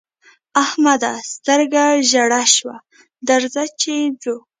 احمده! 0.63 1.13
سترګه 1.33 1.83
ژړه 2.09 2.43
شوه؛ 2.55 2.77
درځه 3.27 3.63
چې 3.81 3.93
ځو. 4.21 4.35